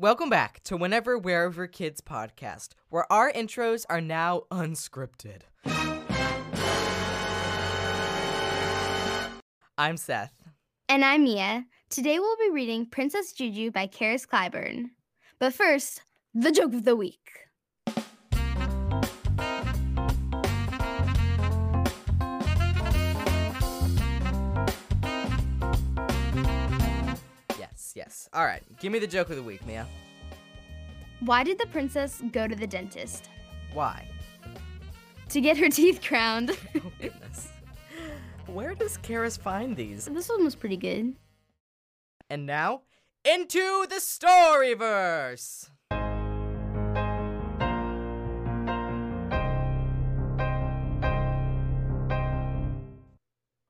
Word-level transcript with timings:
Welcome 0.00 0.30
back 0.30 0.62
to 0.62 0.76
Whenever 0.76 1.18
Wherever 1.18 1.66
Kids 1.66 2.00
podcast, 2.00 2.68
where 2.88 3.12
our 3.12 3.32
intros 3.32 3.84
are 3.90 4.00
now 4.00 4.42
unscripted. 4.48 5.40
I'm 9.76 9.96
Seth. 9.96 10.44
And 10.88 11.04
I'm 11.04 11.24
Mia. 11.24 11.64
Today 11.90 12.20
we'll 12.20 12.36
be 12.36 12.50
reading 12.52 12.86
Princess 12.86 13.32
Juju 13.32 13.72
by 13.72 13.88
Karis 13.88 14.24
Clyburn. 14.24 14.90
But 15.40 15.52
first, 15.52 16.02
the 16.32 16.52
joke 16.52 16.74
of 16.74 16.84
the 16.84 16.94
week. 16.94 17.47
Yes. 27.98 28.28
All 28.32 28.44
right, 28.44 28.62
give 28.78 28.92
me 28.92 29.00
the 29.00 29.08
joke 29.08 29.28
of 29.28 29.34
the 29.34 29.42
week, 29.42 29.66
Mia. 29.66 29.84
Why 31.18 31.42
did 31.42 31.58
the 31.58 31.66
princess 31.66 32.22
go 32.30 32.46
to 32.46 32.54
the 32.54 32.64
dentist? 32.66 33.28
Why? 33.74 34.06
To 35.30 35.40
get 35.40 35.56
her 35.56 35.68
teeth 35.78 36.00
crowned. 36.00 36.56
Oh, 36.76 36.92
goodness. 37.00 37.48
Where 38.46 38.76
does 38.76 38.98
Karis 38.98 39.36
find 39.36 39.76
these? 39.76 40.04
this 40.04 40.28
one 40.28 40.44
was 40.44 40.54
pretty 40.54 40.76
good. 40.76 41.16
And 42.30 42.46
now, 42.46 42.82
into 43.24 43.84
the 43.88 43.96
Storyverse! 43.96 45.70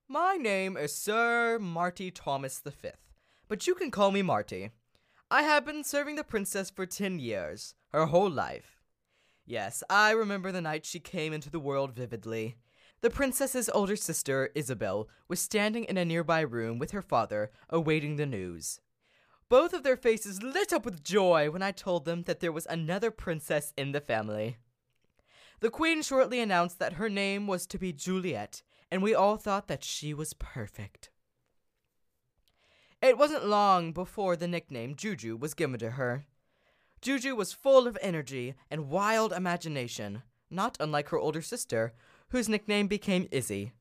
My 0.06 0.36
name 0.36 0.76
is 0.76 0.94
Sir 0.94 1.58
Marty 1.58 2.10
Thomas 2.10 2.60
V, 2.60 2.90
but 3.48 3.66
you 3.66 3.74
can 3.74 3.90
call 3.90 4.10
me 4.10 4.22
Marty. 4.22 4.70
I 5.30 5.42
have 5.42 5.66
been 5.66 5.84
serving 5.84 6.16
the 6.16 6.24
princess 6.24 6.70
for 6.70 6.86
10 6.86 7.18
years, 7.18 7.74
her 7.92 8.06
whole 8.06 8.30
life. 8.30 8.80
Yes, 9.44 9.82
I 9.88 10.10
remember 10.10 10.52
the 10.52 10.60
night 10.60 10.84
she 10.84 11.00
came 11.00 11.32
into 11.32 11.50
the 11.50 11.58
world 11.58 11.92
vividly. 11.94 12.56
The 13.00 13.10
princess's 13.10 13.70
older 13.70 13.96
sister, 13.96 14.50
Isabel, 14.54 15.08
was 15.28 15.40
standing 15.40 15.84
in 15.84 15.96
a 15.96 16.04
nearby 16.04 16.40
room 16.40 16.78
with 16.78 16.90
her 16.90 17.02
father, 17.02 17.50
awaiting 17.70 18.16
the 18.16 18.26
news. 18.26 18.80
Both 19.48 19.72
of 19.72 19.82
their 19.82 19.96
faces 19.96 20.42
lit 20.42 20.72
up 20.72 20.84
with 20.84 21.02
joy 21.02 21.50
when 21.50 21.62
I 21.62 21.72
told 21.72 22.04
them 22.04 22.24
that 22.24 22.40
there 22.40 22.52
was 22.52 22.66
another 22.66 23.10
princess 23.10 23.72
in 23.76 23.92
the 23.92 24.00
family. 24.00 24.58
The 25.60 25.70
queen 25.70 26.02
shortly 26.02 26.40
announced 26.40 26.78
that 26.78 26.94
her 26.94 27.08
name 27.08 27.46
was 27.46 27.66
to 27.68 27.78
be 27.78 27.92
Juliet, 27.92 28.62
and 28.90 29.02
we 29.02 29.14
all 29.14 29.36
thought 29.36 29.68
that 29.68 29.84
she 29.84 30.12
was 30.12 30.34
perfect. 30.34 31.10
It 33.00 33.16
wasn't 33.16 33.46
long 33.46 33.92
before 33.92 34.34
the 34.34 34.48
nickname 34.48 34.96
Juju 34.96 35.36
was 35.36 35.54
given 35.54 35.78
to 35.78 35.90
her. 35.90 36.24
Juju 37.00 37.36
was 37.36 37.52
full 37.52 37.86
of 37.86 37.96
energy 38.02 38.54
and 38.70 38.90
wild 38.90 39.32
imagination, 39.32 40.22
not 40.50 40.76
unlike 40.80 41.10
her 41.10 41.18
older 41.18 41.40
sister, 41.40 41.92
whose 42.30 42.48
nickname 42.48 42.88
became 42.88 43.28
Izzy. 43.30 43.72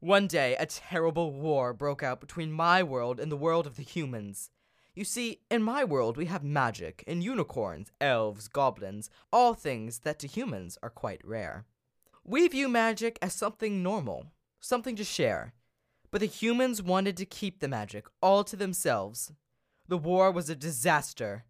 One 0.00 0.26
day, 0.26 0.56
a 0.56 0.66
terrible 0.66 1.32
war 1.32 1.72
broke 1.72 2.02
out 2.02 2.20
between 2.20 2.50
my 2.50 2.82
world 2.82 3.20
and 3.20 3.30
the 3.30 3.36
world 3.36 3.66
of 3.66 3.76
the 3.76 3.82
humans. 3.82 4.50
You 4.94 5.04
see, 5.04 5.42
in 5.48 5.62
my 5.62 5.84
world, 5.84 6.16
we 6.16 6.26
have 6.26 6.42
magic 6.42 7.04
and 7.06 7.22
unicorns, 7.22 7.92
elves, 8.00 8.48
goblins, 8.48 9.10
all 9.32 9.54
things 9.54 10.00
that 10.00 10.18
to 10.18 10.26
humans 10.26 10.76
are 10.82 10.90
quite 10.90 11.24
rare. 11.24 11.66
We 12.24 12.48
view 12.48 12.68
magic 12.68 13.16
as 13.22 13.32
something 13.32 13.80
normal, 13.80 14.26
something 14.58 14.96
to 14.96 15.04
share. 15.04 15.54
But 16.10 16.20
the 16.20 16.26
humans 16.26 16.82
wanted 16.82 17.16
to 17.18 17.26
keep 17.26 17.60
the 17.60 17.68
magic 17.68 18.06
all 18.22 18.44
to 18.44 18.56
themselves. 18.56 19.32
The 19.88 19.98
war 19.98 20.30
was 20.30 20.48
a 20.48 20.54
disaster. 20.54 21.44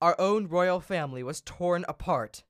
Our 0.00 0.16
own 0.18 0.48
royal 0.48 0.80
family 0.80 1.22
was 1.22 1.40
torn 1.40 1.84
apart. 1.88 2.44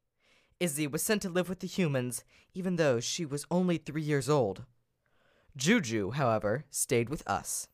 Izzy 0.58 0.86
was 0.86 1.02
sent 1.02 1.22
to 1.22 1.28
live 1.28 1.48
with 1.48 1.60
the 1.60 1.66
humans, 1.66 2.24
even 2.54 2.76
though 2.76 3.00
she 3.00 3.26
was 3.26 3.46
only 3.50 3.76
three 3.78 4.02
years 4.02 4.28
old. 4.28 4.64
Juju, 5.56 6.12
however, 6.12 6.64
stayed 6.70 7.08
with 7.08 7.28
us. 7.28 7.68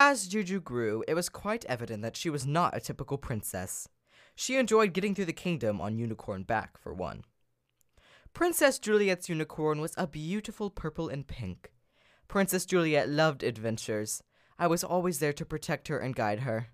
As 0.00 0.28
Juju 0.28 0.60
grew, 0.60 1.02
it 1.08 1.14
was 1.14 1.28
quite 1.28 1.64
evident 1.64 2.02
that 2.02 2.16
she 2.16 2.30
was 2.30 2.46
not 2.46 2.76
a 2.76 2.80
typical 2.80 3.18
princess. 3.18 3.88
She 4.36 4.56
enjoyed 4.56 4.92
getting 4.92 5.14
through 5.14 5.24
the 5.24 5.32
kingdom 5.32 5.80
on 5.80 5.98
unicorn 5.98 6.44
back, 6.44 6.78
for 6.78 6.94
one. 6.94 7.24
Princess 8.34 8.78
Juliet's 8.78 9.28
unicorn 9.28 9.80
was 9.80 9.94
a 9.96 10.06
beautiful 10.06 10.70
purple 10.70 11.08
and 11.08 11.26
pink. 11.26 11.72
Princess 12.28 12.66
Juliet 12.66 13.08
loved 13.08 13.42
adventures. 13.42 14.22
I 14.58 14.66
was 14.66 14.84
always 14.84 15.18
there 15.18 15.32
to 15.32 15.46
protect 15.46 15.88
her 15.88 15.98
and 15.98 16.14
guide 16.14 16.40
her. 16.40 16.68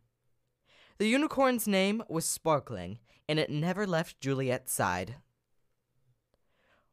The 0.99 1.09
unicorn's 1.09 1.69
name 1.69 2.03
was 2.09 2.25
Sparkling, 2.25 2.99
and 3.29 3.39
it 3.39 3.51
never 3.51 3.87
left 3.87 4.21
Juliet's 4.21 4.73
side. 4.73 5.15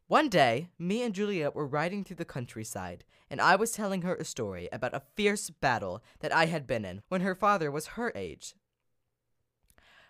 One 0.07 0.29
day, 0.29 0.69
me 0.77 1.01
and 1.01 1.15
Juliet 1.15 1.55
were 1.55 1.65
riding 1.65 2.03
through 2.03 2.17
the 2.17 2.25
countryside, 2.25 3.03
and 3.31 3.41
I 3.41 3.55
was 3.55 3.71
telling 3.71 4.03
her 4.03 4.15
a 4.15 4.23
story 4.23 4.69
about 4.71 4.93
a 4.93 5.03
fierce 5.15 5.49
battle 5.49 6.03
that 6.19 6.33
I 6.33 6.45
had 6.45 6.67
been 6.67 6.85
in 6.85 7.01
when 7.07 7.21
her 7.21 7.33
father 7.33 7.71
was 7.71 7.87
her 7.87 8.11
age. 8.13 8.53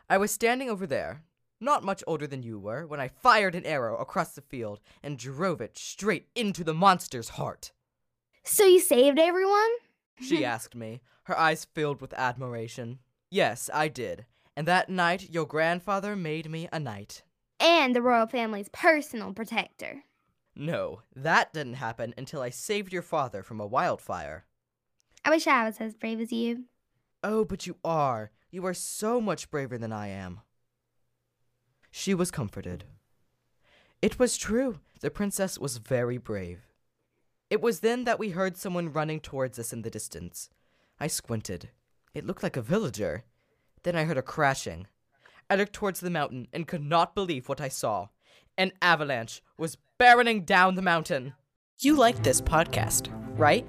I 0.10 0.18
was 0.18 0.32
standing 0.32 0.70
over 0.70 0.86
there, 0.86 1.24
not 1.62 1.86
much 1.86 2.04
older 2.06 2.28
than 2.28 2.44
you 2.44 2.60
were, 2.60 2.86
when 2.86 3.00
I 3.00 3.08
fired 3.08 3.56
an 3.56 3.66
arrow 3.66 3.96
across 3.96 4.34
the 4.34 4.42
field 4.42 4.82
and 5.02 5.18
drove 5.18 5.62
it 5.62 5.78
straight 5.78 6.28
into 6.36 6.66
the 6.66 6.74
monster's 6.74 7.30
heart. 7.30 7.72
So 8.44 8.66
you 8.66 8.80
saved 8.80 9.20
everyone? 9.20 9.70
She 10.20 10.44
asked 10.46 10.76
me, 10.76 11.02
her 11.24 11.38
eyes 11.38 11.66
filled 11.74 12.02
with 12.02 12.14
admiration. 12.14 13.00
Yes, 13.30 13.70
I 13.74 13.88
did. 13.88 14.26
And 14.56 14.68
that 14.68 14.90
night, 14.90 15.30
your 15.30 15.46
grandfather 15.46 16.16
made 16.16 16.50
me 16.50 16.68
a 16.72 16.80
knight. 16.80 17.24
And 17.60 17.96
the 17.96 18.02
royal 18.02 18.28
family's 18.28 18.70
personal 18.70 19.34
protector. 19.34 20.04
No, 20.56 21.02
that 21.16 21.54
didn't 21.54 21.76
happen 21.76 22.14
until 22.18 22.42
I 22.42 22.50
saved 22.50 22.92
your 22.92 23.02
father 23.02 23.44
from 23.44 23.60
a 23.60 23.66
wildfire. 23.68 24.46
I 25.24 25.30
wish 25.30 25.48
I 25.48 25.66
was 25.66 25.78
as 25.80 25.96
brave 25.96 26.20
as 26.20 26.32
you. 26.32 26.66
Oh, 27.24 27.46
but 27.46 27.68
you 27.68 27.78
are. 27.86 28.32
You 28.50 28.66
are 28.66 28.74
so 28.74 29.22
much 29.22 29.50
braver 29.50 29.78
than 29.78 29.94
I 29.94 30.08
am. 30.08 30.42
She 31.92 32.14
was 32.14 32.32
comforted. 32.32 32.86
It 34.02 34.18
was 34.18 34.36
true. 34.36 34.80
The 35.02 35.12
princess 35.12 35.58
was 35.58 35.78
very 35.78 36.18
brave. 36.18 36.71
It 37.52 37.62
was 37.62 37.82
then 37.82 38.06
that 38.06 38.18
we 38.18 38.30
heard 38.30 38.56
someone 38.56 38.94
running 38.94 39.20
towards 39.20 39.60
us 39.60 39.74
in 39.74 39.82
the 39.82 39.90
distance. 39.90 40.50
I 41.02 41.08
squinted. 41.08 41.68
It 42.14 42.26
looked 42.26 42.44
like 42.44 42.56
a 42.56 42.62
villager. 42.62 43.26
Then 43.84 43.94
I 43.94 44.06
heard 44.06 44.18
a 44.18 44.22
crashing. 44.22 44.88
I 45.50 45.58
looked 45.58 45.74
towards 45.74 46.00
the 46.00 46.10
mountain 46.10 46.48
and 46.54 46.66
could 46.66 46.82
not 46.82 47.14
believe 47.14 47.50
what 47.50 47.60
I 47.60 47.68
saw. 47.68 48.08
An 48.58 48.72
avalanche 48.82 49.44
was 49.58 49.78
barreling 50.00 50.46
down 50.46 50.76
the 50.76 50.82
mountain. 50.82 51.34
You 51.80 51.98
like 51.98 52.24
this 52.24 52.40
podcast, 52.40 53.10
right? 53.38 53.68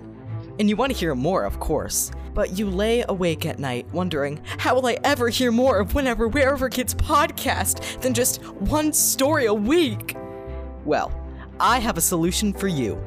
And 0.61 0.69
you 0.69 0.77
want 0.77 0.93
to 0.93 0.99
hear 0.99 1.17
more, 1.17 1.43
of 1.43 1.59
course. 1.59 2.13
But 2.35 2.57
you 2.57 2.71
lay 2.71 3.05
awake 3.09 3.45
at 3.47 3.59
night 3.59 3.89
wondering, 3.93 4.41
how 4.59 4.77
will 4.77 4.87
I 4.87 4.97
ever 5.03 5.29
hear 5.29 5.51
more 5.51 5.81
of 5.81 5.93
Whenever 5.93 6.29
Wherever 6.29 6.69
Kids 6.69 6.95
podcast 6.95 8.01
than 8.01 8.15
just 8.15 8.45
one 8.45 8.93
story 8.93 9.47
a 9.47 9.55
week? 9.55 10.17
Well, 10.85 11.13
I 11.59 11.81
have 11.81 11.97
a 11.97 12.01
solution 12.01 12.53
for 12.53 12.69
you. 12.69 13.03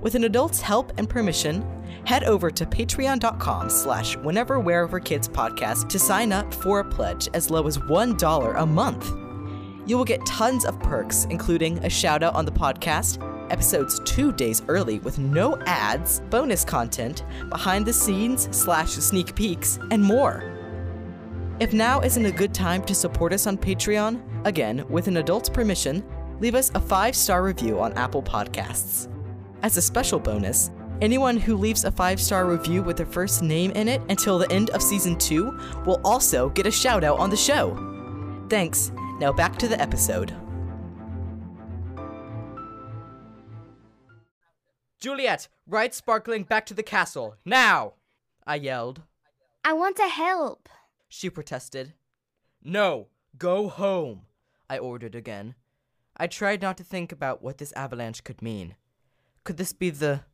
With 0.00 0.14
an 0.14 0.24
adult's 0.24 0.60
help 0.60 0.92
and 0.96 1.08
permission, 1.08 1.66
head 2.04 2.24
over 2.24 2.50
to 2.50 2.64
patreon.com 2.64 3.68
slash 3.68 4.16
whenever 4.18 4.60
wherever 4.60 5.00
kids 5.00 5.28
podcast 5.28 5.88
to 5.88 5.98
sign 5.98 6.32
up 6.32 6.52
for 6.54 6.80
a 6.80 6.84
pledge 6.84 7.28
as 7.34 7.50
low 7.50 7.66
as 7.66 7.78
$1 7.78 8.62
a 8.62 8.66
month. 8.66 9.12
You 9.88 9.96
will 9.96 10.04
get 10.04 10.24
tons 10.26 10.64
of 10.64 10.78
perks, 10.80 11.26
including 11.30 11.78
a 11.84 11.90
shout 11.90 12.22
out 12.22 12.34
on 12.34 12.44
the 12.44 12.52
podcast, 12.52 13.24
episodes 13.50 14.00
two 14.04 14.32
days 14.32 14.62
early 14.68 14.98
with 15.00 15.18
no 15.18 15.58
ads, 15.66 16.20
bonus 16.30 16.64
content, 16.64 17.24
behind 17.48 17.86
the 17.86 17.92
scenes 17.92 18.48
slash 18.56 18.90
sneak 18.90 19.34
peeks, 19.34 19.78
and 19.90 20.02
more. 20.02 20.54
If 21.58 21.72
now 21.72 22.00
isn't 22.02 22.24
a 22.24 22.30
good 22.30 22.54
time 22.54 22.84
to 22.84 22.94
support 22.94 23.32
us 23.32 23.46
on 23.46 23.58
Patreon, 23.58 24.22
again, 24.46 24.84
with 24.88 25.08
an 25.08 25.16
adult's 25.16 25.48
permission, 25.48 26.04
leave 26.38 26.54
us 26.54 26.70
a 26.74 26.80
five 26.80 27.16
star 27.16 27.42
review 27.42 27.80
on 27.80 27.94
Apple 27.94 28.22
Podcasts. 28.22 29.08
As 29.62 29.76
a 29.76 29.82
special 29.82 30.20
bonus, 30.20 30.70
anyone 31.00 31.36
who 31.36 31.56
leaves 31.56 31.84
a 31.84 31.90
five 31.90 32.20
star 32.20 32.46
review 32.46 32.82
with 32.82 32.96
their 32.96 33.06
first 33.06 33.42
name 33.42 33.72
in 33.72 33.88
it 33.88 34.00
until 34.08 34.38
the 34.38 34.50
end 34.52 34.70
of 34.70 34.82
season 34.82 35.16
two 35.18 35.58
will 35.84 36.00
also 36.04 36.48
get 36.50 36.66
a 36.66 36.70
shout 36.70 37.02
out 37.02 37.18
on 37.18 37.28
the 37.28 37.36
show. 37.36 37.76
Thanks. 38.48 38.92
Now 39.18 39.32
back 39.32 39.58
to 39.58 39.68
the 39.68 39.80
episode. 39.80 40.32
Juliet, 45.00 45.48
ride 45.66 45.94
Sparkling 45.94 46.42
back 46.42 46.66
to 46.66 46.74
the 46.74 46.82
castle, 46.82 47.36
now! 47.44 47.94
I 48.46 48.56
yelled. 48.56 49.02
I 49.64 49.72
want 49.72 49.96
to 49.96 50.08
help. 50.08 50.68
She 51.08 51.30
protested. 51.30 51.94
No, 52.64 53.08
go 53.36 53.68
home, 53.68 54.22
I 54.68 54.78
ordered 54.78 55.14
again. 55.14 55.54
I 56.16 56.26
tried 56.26 56.62
not 56.62 56.76
to 56.78 56.84
think 56.84 57.12
about 57.12 57.42
what 57.42 57.58
this 57.58 57.72
avalanche 57.74 58.24
could 58.24 58.42
mean. 58.42 58.74
Could 59.48 59.56
this 59.56 59.72
be 59.72 59.88
the. 59.88 60.24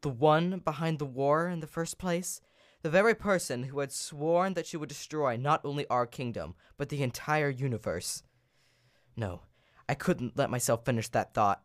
the 0.00 0.08
one 0.08 0.60
behind 0.60 0.98
the 0.98 1.04
war 1.04 1.50
in 1.50 1.60
the 1.60 1.66
first 1.66 1.98
place? 1.98 2.40
the 2.80 2.88
very 2.88 3.14
person 3.14 3.64
who 3.64 3.80
had 3.80 3.92
sworn 3.92 4.54
that 4.54 4.66
she 4.66 4.78
would 4.78 4.88
destroy 4.88 5.36
not 5.36 5.60
only 5.66 5.86
our 5.88 6.06
kingdom, 6.06 6.54
but 6.78 6.88
the 6.88 7.02
entire 7.02 7.50
universe. 7.50 8.22
No, 9.18 9.42
I 9.86 9.92
couldn't 9.92 10.38
let 10.38 10.48
myself 10.48 10.86
finish 10.86 11.10
that 11.10 11.34
thought. 11.34 11.62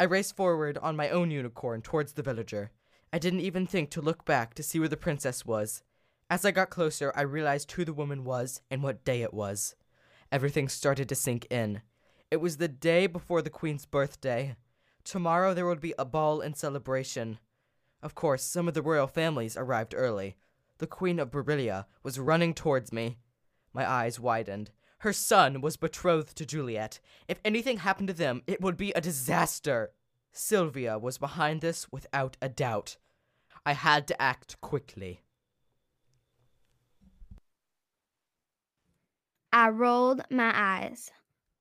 I 0.00 0.02
raced 0.02 0.34
forward 0.34 0.78
on 0.78 0.96
my 0.96 1.10
own 1.10 1.30
unicorn 1.30 1.80
towards 1.80 2.14
the 2.14 2.24
villager. 2.24 2.72
I 3.12 3.20
didn't 3.20 3.42
even 3.42 3.64
think 3.64 3.92
to 3.92 4.02
look 4.02 4.24
back 4.24 4.52
to 4.54 4.64
see 4.64 4.80
where 4.80 4.88
the 4.88 4.96
princess 4.96 5.46
was. 5.46 5.84
As 6.28 6.44
I 6.44 6.50
got 6.50 6.70
closer, 6.70 7.12
I 7.14 7.20
realized 7.20 7.70
who 7.70 7.84
the 7.84 7.92
woman 7.92 8.24
was 8.24 8.62
and 8.68 8.82
what 8.82 9.04
day 9.04 9.22
it 9.22 9.32
was. 9.32 9.76
Everything 10.32 10.68
started 10.68 11.08
to 11.08 11.14
sink 11.14 11.46
in. 11.50 11.82
It 12.32 12.38
was 12.38 12.56
the 12.56 12.66
day 12.66 13.06
before 13.06 13.42
the 13.42 13.48
queen's 13.48 13.86
birthday. 13.86 14.56
Tomorrow 15.06 15.54
there 15.54 15.66
would 15.66 15.80
be 15.80 15.94
a 15.96 16.04
ball 16.04 16.40
and 16.40 16.56
celebration. 16.56 17.38
Of 18.02 18.16
course, 18.16 18.42
some 18.42 18.66
of 18.66 18.74
the 18.74 18.82
royal 18.82 19.06
families 19.06 19.56
arrived 19.56 19.94
early. 19.96 20.36
The 20.78 20.88
Queen 20.88 21.20
of 21.20 21.30
Berilia 21.30 21.86
was 22.02 22.18
running 22.18 22.52
towards 22.52 22.92
me. 22.92 23.18
My 23.72 23.88
eyes 23.88 24.18
widened. 24.18 24.72
Her 24.98 25.12
son 25.12 25.60
was 25.60 25.76
betrothed 25.76 26.36
to 26.36 26.44
Juliet. 26.44 26.98
If 27.28 27.38
anything 27.44 27.78
happened 27.78 28.08
to 28.08 28.14
them, 28.14 28.42
it 28.48 28.60
would 28.60 28.76
be 28.76 28.90
a 28.90 29.00
disaster. 29.00 29.92
Sylvia 30.32 30.98
was 30.98 31.18
behind 31.18 31.60
this 31.60 31.86
without 31.92 32.36
a 32.42 32.48
doubt. 32.48 32.96
I 33.64 33.74
had 33.74 34.08
to 34.08 34.20
act 34.20 34.60
quickly. 34.60 35.22
I 39.52 39.68
rolled 39.68 40.22
my 40.30 40.50
eyes. 40.52 41.12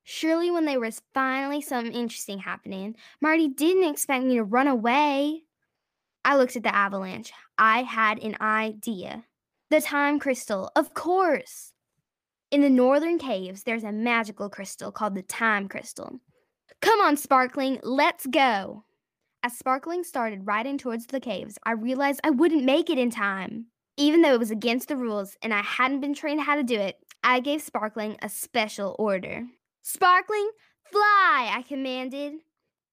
Surely, 0.08 0.52
when 0.52 0.66
there 0.66 0.80
was 0.80 1.02
finally 1.16 1.62
something 1.62 1.92
interesting 1.92 2.38
happening, 2.38 2.96
Marty 3.22 3.48
didn't 3.48 3.90
expect 3.90 4.24
me 4.24 4.36
to 4.36 4.44
run 4.44 4.68
away. 4.68 5.42
I 6.24 6.38
looked 6.38 6.56
at 6.56 6.62
the 6.62 6.74
avalanche. 6.74 7.34
I 7.58 7.82
had 7.82 8.20
an 8.20 8.38
idea. 8.40 9.26
The 9.72 9.82
time 9.82 10.20
crystal, 10.20 10.72
of 10.76 10.94
course. 10.94 11.74
In 12.52 12.62
the 12.62 12.70
northern 12.70 13.18
caves, 13.18 13.64
there's 13.64 13.84
a 13.84 13.92
magical 13.92 14.48
crystal 14.48 14.92
called 14.92 15.16
the 15.16 15.24
time 15.24 15.68
crystal. 15.68 16.20
Come 16.84 17.02
on, 17.02 17.18
Sparkling, 17.18 17.80
let's 17.82 18.28
go. 18.28 18.84
As 19.42 19.58
Sparkling 19.58 20.04
started 20.04 20.46
riding 20.46 20.78
towards 20.78 21.08
the 21.08 21.20
caves, 21.20 21.58
I 21.64 21.72
realized 21.72 22.22
I 22.24 22.30
wouldn't 22.30 22.64
make 22.64 22.92
it 22.92 23.00
in 23.00 23.10
time. 23.10 23.66
Even 23.98 24.22
though 24.22 24.34
it 24.34 24.40
was 24.40 24.52
against 24.52 24.88
the 24.88 24.98
rules 24.98 25.36
and 25.42 25.52
I 25.52 25.64
hadn't 25.64 26.02
been 26.02 26.14
trained 26.14 26.42
how 26.42 26.56
to 26.56 26.64
do 26.64 26.80
it, 26.80 26.98
I 27.24 27.40
gave 27.40 27.64
Sparkling 27.64 28.18
a 28.22 28.30
special 28.30 28.96
order. 29.00 29.48
Sparkling, 29.88 30.50
fly, 30.92 31.52
I 31.56 31.64
commanded. 31.68 32.34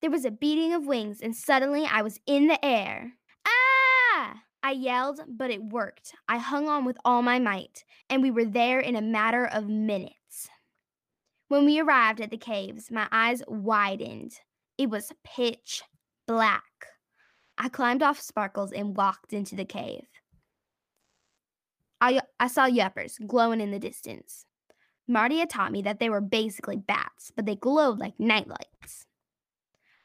There 0.03 0.11
was 0.11 0.27
a 0.27 0.31
beating 0.31 0.75
of 0.75 0.87
wings, 0.87 1.23
and 1.23 1.35
suddenly 1.35 1.87
I 1.91 2.03
was 2.03 2.21
in 2.27 2.49
the 2.49 2.63
air. 2.63 3.15
Ah! 3.47 4.43
I 4.63 4.73
yelled, 4.73 5.23
but 5.27 5.51
it 5.51 5.65
worked. 5.65 6.13
I 6.29 6.37
hung 6.37 6.69
on 6.69 6.85
with 6.85 6.99
all 7.03 7.23
my 7.23 7.39
might, 7.39 7.83
and 8.11 8.21
we 8.21 8.31
were 8.31 8.45
there 8.45 8.79
in 8.79 8.95
a 8.95 9.01
matter 9.01 9.47
of 9.47 9.71
minutes. 9.71 10.51
When 11.49 11.65
we 11.65 11.81
arrived 11.81 12.21
at 12.21 12.31
the 12.31 12.37
caves, 12.37 12.91
my 12.91 13.09
eyes 13.11 13.43
widened. 13.49 14.35
It 14.77 14.91
was 14.91 15.15
pitch 15.25 15.83
black. 16.27 16.89
I 17.57 17.71
climbed 17.71 18.03
off 18.03 18.21
Sparkles 18.21 18.71
and 18.71 18.95
walked 18.95 19.33
into 19.33 19.57
the 19.57 19.65
cave. 19.65 20.05
I, 22.03 22.21
I 22.39 22.49
saw 22.49 22.67
yuppers 22.67 23.17
glowing 23.27 23.63
in 23.63 23.71
the 23.71 23.79
distance. 23.79 24.45
Marty 25.13 25.39
had 25.39 25.51
taught 25.51 25.73
me 25.73 25.83
that 25.83 26.01
they 26.01 26.09
were 26.09 26.21
basically 26.23 26.77
bats, 26.77 27.31
but 27.37 27.45
they 27.45 27.55
glowed 27.55 27.99
like 27.99 28.17
nightlights. 28.19 29.05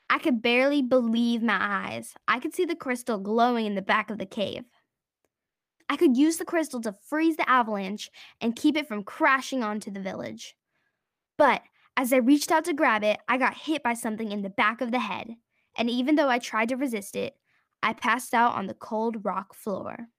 I 0.10 0.20
could 0.20 0.42
barely 0.42 0.82
believe 0.82 1.42
my 1.42 1.58
eyes. 1.60 2.14
I 2.28 2.40
could 2.40 2.54
see 2.54 2.66
the 2.66 2.76
crystal 2.76 3.18
glowing 3.18 3.66
in 3.66 3.76
the 3.76 3.82
back 3.82 4.10
of 4.10 4.18
the 4.18 4.26
cave. 4.26 4.66
I 5.90 5.96
could 5.96 6.18
use 6.18 6.38
the 6.38 6.46
crystal 6.46 6.82
to 6.82 6.94
freeze 7.08 7.38
the 7.38 7.50
avalanche 7.50 8.10
and 8.42 8.56
keep 8.56 8.76
it 8.76 8.88
from 8.88 9.04
crashing 9.04 9.64
onto 9.64 9.90
the 9.90 10.02
village. 10.02 10.56
But 11.38 11.62
as 11.96 12.12
I 12.12 12.18
reached 12.18 12.52
out 12.52 12.66
to 12.66 12.74
grab 12.74 13.04
it, 13.04 13.18
I 13.28 13.38
got 13.38 13.58
hit 13.58 13.84
by 13.84 13.94
something 13.94 14.32
in 14.32 14.42
the 14.42 14.50
back 14.50 14.82
of 14.82 14.92
the 14.92 15.00
head, 15.00 15.30
and 15.78 15.90
even 15.90 16.16
though 16.16 16.30
I 16.30 16.40
tried 16.40 16.70
to 16.70 16.76
resist 16.76 17.16
it, 17.16 17.36
I 17.82 17.94
passed 17.94 18.34
out 18.34 18.56
on 18.56 18.68
the 18.68 18.74
cold 18.74 19.24
rock 19.24 19.54
floor. 19.54 20.10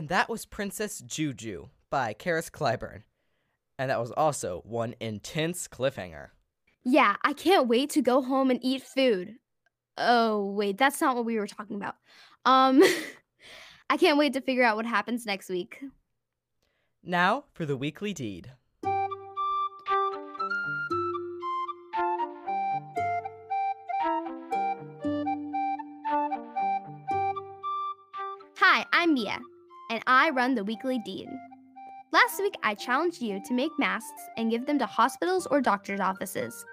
And 0.00 0.08
that 0.08 0.30
was 0.30 0.46
Princess 0.46 1.00
Juju 1.00 1.68
by 1.90 2.14
Karis 2.14 2.50
Clyburn. 2.50 3.02
And 3.78 3.90
that 3.90 4.00
was 4.00 4.10
also 4.12 4.62
one 4.64 4.94
intense 4.98 5.68
cliffhanger. 5.68 6.28
Yeah, 6.84 7.16
I 7.22 7.34
can't 7.34 7.68
wait 7.68 7.90
to 7.90 8.00
go 8.00 8.22
home 8.22 8.50
and 8.50 8.58
eat 8.62 8.82
food. 8.82 9.34
Oh, 9.98 10.52
wait, 10.52 10.78
that's 10.78 11.02
not 11.02 11.16
what 11.16 11.26
we 11.26 11.38
were 11.38 11.46
talking 11.46 11.76
about. 11.76 11.96
Um 12.46 12.82
I 13.90 13.98
can't 13.98 14.16
wait 14.16 14.32
to 14.32 14.40
figure 14.40 14.64
out 14.64 14.76
what 14.76 14.86
happens 14.86 15.26
next 15.26 15.50
week. 15.50 15.84
Now 17.04 17.44
for 17.52 17.66
the 17.66 17.76
weekly 17.76 18.14
deed. 18.14 18.52
Hi, 28.56 28.86
I'm 28.94 29.12
Mia, 29.12 29.40
and 29.90 30.02
I 30.06 30.30
run 30.30 30.54
the 30.54 30.64
weekly 30.64 30.98
deed. 31.00 31.28
Last 32.12 32.40
week, 32.40 32.54
I 32.62 32.74
challenged 32.74 33.20
you 33.20 33.40
to 33.44 33.54
make 33.54 33.70
masks 33.78 34.22
and 34.36 34.50
give 34.50 34.66
them 34.66 34.78
to 34.78 34.86
hospitals 34.86 35.46
or 35.50 35.60
doctors' 35.60 36.00
offices. 36.00 36.64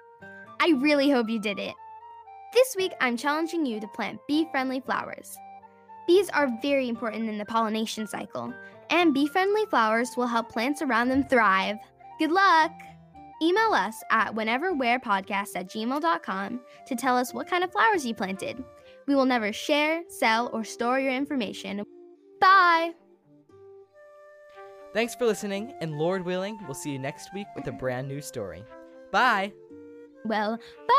I 0.60 0.72
really 0.78 1.10
hope 1.10 1.28
you 1.28 1.38
did 1.38 1.58
it. 1.58 1.74
This 2.54 2.74
week, 2.76 2.92
I'm 3.00 3.16
challenging 3.16 3.66
you 3.66 3.78
to 3.80 3.86
plant 3.88 4.18
bee 4.26 4.48
friendly 4.50 4.80
flowers. 4.80 5.36
Bees 6.06 6.30
are 6.30 6.48
very 6.62 6.88
important 6.88 7.28
in 7.28 7.38
the 7.38 7.44
pollination 7.44 8.06
cycle, 8.06 8.52
and 8.90 9.12
bee 9.12 9.26
friendly 9.26 9.66
flowers 9.66 10.08
will 10.16 10.26
help 10.26 10.50
plants 10.50 10.80
around 10.80 11.08
them 11.08 11.22
thrive. 11.24 11.76
Good 12.18 12.32
luck! 12.32 12.72
Email 13.40 13.72
us 13.72 13.94
at 14.10 14.34
wheneverwherepodcast 14.34 15.50
at 15.54 15.70
gmail.com 15.70 16.60
to 16.86 16.96
tell 16.96 17.16
us 17.16 17.32
what 17.32 17.48
kind 17.48 17.62
of 17.62 17.70
flowers 17.70 18.04
you 18.04 18.14
planted. 18.14 18.64
We 19.06 19.14
will 19.14 19.26
never 19.26 19.52
share, 19.52 20.02
sell, 20.08 20.50
or 20.52 20.64
store 20.64 20.98
your 20.98 21.12
information. 21.12 21.84
Bye! 22.40 22.94
Thanks 24.92 25.14
for 25.14 25.26
listening, 25.26 25.74
and 25.80 25.98
Lord 25.98 26.24
willing, 26.24 26.58
we'll 26.64 26.74
see 26.74 26.90
you 26.90 26.98
next 26.98 27.32
week 27.34 27.46
with 27.54 27.66
a 27.66 27.72
brand 27.72 28.08
new 28.08 28.20
story. 28.20 28.64
Bye! 29.10 29.52
Well, 30.24 30.58
bye! 30.88 30.97